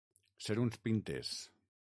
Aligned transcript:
Ser 0.45 0.55
uns 0.63 0.81
pintes. 0.87 1.37